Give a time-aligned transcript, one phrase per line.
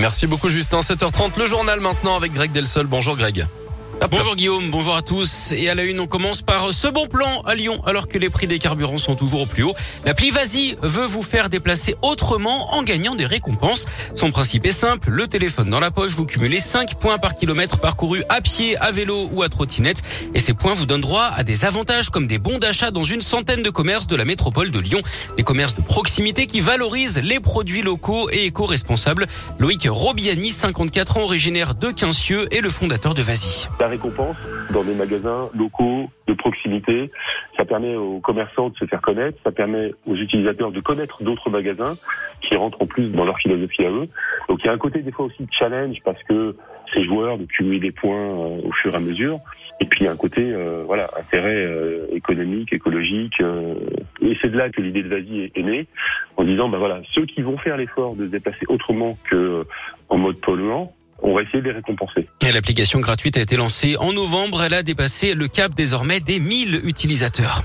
[0.00, 0.78] Merci beaucoup Justin.
[0.78, 2.86] 7h30, le journal maintenant avec Greg Delsol.
[2.86, 3.46] Bonjour Greg.
[4.06, 5.52] Bonjour Guillaume, bonjour à tous.
[5.52, 8.30] Et à la une, on commence par ce bon plan à Lyon, alors que les
[8.30, 9.74] prix des carburants sont toujours au plus haut.
[10.06, 13.84] L'appli Vas-y veut vous faire déplacer autrement en gagnant des récompenses.
[14.14, 17.80] Son principe est simple, le téléphone dans la poche, vous cumulez 5 points par kilomètre
[17.80, 20.00] parcouru à pied, à vélo ou à trottinette.
[20.32, 23.20] Et ces points vous donnent droit à des avantages comme des bons d'achat dans une
[23.20, 25.02] centaine de commerces de la métropole de Lyon.
[25.36, 29.26] Des commerces de proximité qui valorisent les produits locaux et éco-responsables.
[29.58, 33.22] Loïc Robiani, 54 ans, originaire de Quincieux, est le fondateur de
[33.88, 34.36] Récompense
[34.72, 37.10] dans des magasins locaux de proximité.
[37.56, 41.50] Ça permet aux commerçants de se faire connaître, ça permet aux utilisateurs de connaître d'autres
[41.50, 41.96] magasins
[42.40, 44.08] qui rentrent en plus dans leur philosophie à eux.
[44.48, 46.54] Donc il y a un côté des fois aussi de challenge parce que
[46.92, 49.40] ces joueurs de cumuler des points euh, au fur et à mesure.
[49.80, 53.40] Et puis il y a un côté euh, voilà intérêt euh, économique, écologique.
[54.20, 55.86] et c'est de là que l'idée de Vasi est, née,
[56.36, 59.64] en disant ben voilà ceux qui vont faire l'effort de se déplacer autrement que
[60.08, 62.26] en mode polluant, on va essayer de les récompenser.
[62.52, 64.62] L'application gratuite a été lancée en novembre.
[64.62, 67.62] Elle a dépassé le cap désormais des 1000 utilisateurs.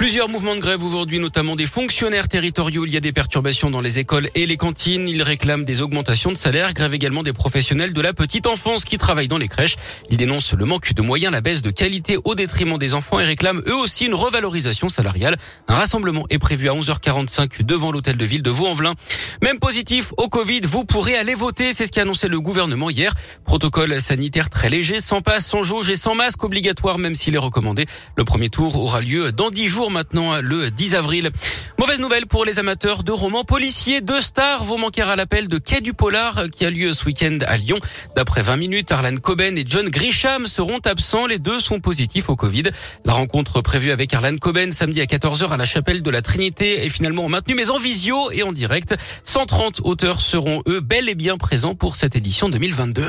[0.00, 2.86] Plusieurs mouvements de grève aujourd'hui, notamment des fonctionnaires territoriaux.
[2.86, 5.06] Il y a des perturbations dans les écoles et les cantines.
[5.06, 6.72] Ils réclament des augmentations de salaire.
[6.72, 9.76] Grève également des professionnels de la petite enfance qui travaillent dans les crèches.
[10.08, 13.24] Ils dénoncent le manque de moyens, la baisse de qualité au détriment des enfants et
[13.24, 15.36] réclament eux aussi une revalorisation salariale.
[15.68, 18.94] Un rassemblement est prévu à 11h45 devant l'hôtel de ville de Vaux-en-Velin.
[19.42, 21.74] Même positif au Covid, vous pourrez aller voter.
[21.74, 23.12] C'est ce qu'a annoncé le gouvernement hier.
[23.44, 27.38] Protocole sanitaire très léger, sans passe, sans jauge et sans masque obligatoire, même s'il est
[27.38, 27.84] recommandé.
[28.16, 31.30] Le premier tour aura lieu dans 10 jours maintenant le 10 avril.
[31.78, 34.00] Mauvaise nouvelle pour les amateurs de romans policiers.
[34.00, 37.38] Deux stars vont manquer à l'appel de Quai du Polar qui a lieu ce week-end
[37.46, 37.78] à Lyon.
[38.16, 41.26] D'après 20 minutes, Arlan Coben et John Grisham seront absents.
[41.26, 42.64] Les deux sont positifs au Covid.
[43.04, 46.84] La rencontre prévue avec Arlan Coben samedi à 14h à la chapelle de la Trinité
[46.84, 48.96] est finalement maintenue mais en visio et en direct.
[49.24, 53.08] 130 auteurs seront eux bel et bien présents pour cette édition 2022.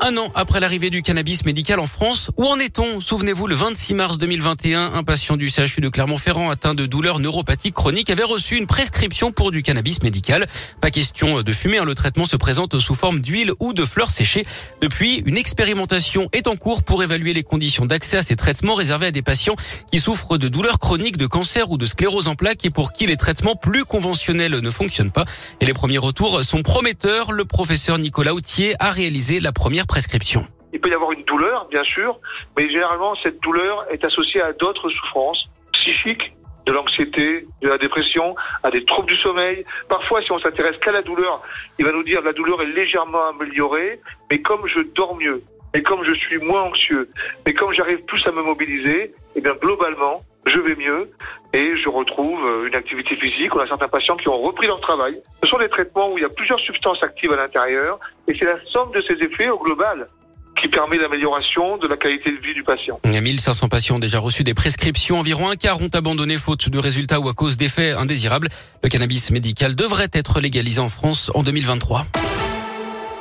[0.00, 3.94] Un an après l'arrivée du cannabis médical en France, où en est-on Souvenez-vous, le 26
[3.94, 8.56] mars 2021, un patient du CHU de Clermont-Ferrand atteint de douleurs neuropathiques chroniques avait reçu
[8.56, 10.46] une prescription pour du cannabis médical.
[10.80, 11.84] Pas question de fumer, hein.
[11.84, 14.44] le traitement se présente sous forme d'huile ou de fleurs séchées.
[14.82, 19.06] Depuis, une expérimentation est en cours pour évaluer les conditions d'accès à ces traitements réservés
[19.06, 19.56] à des patients
[19.90, 23.06] qui souffrent de douleurs chroniques, de cancer ou de sclérose en plaques et pour qui
[23.06, 25.24] les traitements plus conventionnels ne fonctionnent pas.
[25.60, 27.32] Et les premiers retours sont prometteurs.
[27.32, 30.46] Le professeur Nicolas Autier a réalisé la première prescription.
[30.72, 32.18] Il peut y avoir une douleur, bien sûr,
[32.56, 36.34] mais généralement cette douleur est associée à d'autres souffrances psychiques,
[36.66, 39.64] de l'anxiété, de la dépression, à des troubles du sommeil.
[39.88, 41.42] Parfois, si on s'intéresse qu'à la douleur,
[41.78, 44.00] il va nous dire la douleur est légèrement améliorée,
[44.30, 45.42] mais comme je dors mieux,
[45.74, 47.08] et comme je suis moins anxieux,
[47.44, 51.10] mais comme j'arrive plus à me mobiliser, eh bien globalement, je vais mieux
[51.54, 53.54] et je retrouve euh, une activité physique.
[53.54, 55.16] On a certains patients qui ont repris leur travail.
[55.42, 57.98] Ce sont des traitements où il y a plusieurs substances actives à l'intérieur
[58.28, 60.06] et c'est la somme de ces effets au global
[60.60, 63.00] qui permet l'amélioration de la qualité de vie du patient.
[63.04, 65.18] Il y a 1500 patients ont déjà reçu des prescriptions.
[65.18, 68.48] Environ un quart ont abandonné faute de résultats ou à cause d'effets indésirables.
[68.82, 72.06] Le cannabis médical devrait être légalisé en France en 2023.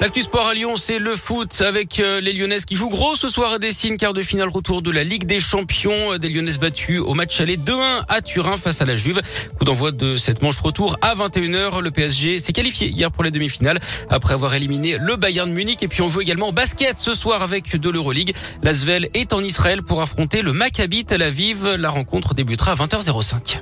[0.03, 3.29] L'actu sport à Lyon, c'est le foot avec euh, les Lyonnaises qui jouent gros ce
[3.29, 6.17] soir à Dessine, quart de finale retour de la Ligue des Champions.
[6.17, 9.21] Des Lyonnaises battues au match aller 2-1 à Turin face à la Juve.
[9.57, 11.79] Coup d'envoi de cette manche retour à 21h.
[11.79, 15.81] Le PSG s'est qualifié hier pour les demi-finales après avoir éliminé le Bayern Munich.
[15.83, 18.35] Et puis on joue également au basket ce soir avec de l'Euroleague.
[18.61, 21.65] L'Asvel est en Israël pour affronter le Maccabi Tel Aviv.
[21.77, 23.61] La rencontre débutera à 20h05.